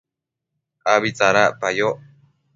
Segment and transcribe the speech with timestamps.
[0.93, 1.97] abi tsadacpayoc